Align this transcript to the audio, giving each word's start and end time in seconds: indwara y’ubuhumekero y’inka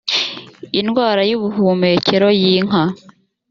indwara 0.79 1.21
y’ubuhumekero 1.29 2.27
y’inka 2.41 2.81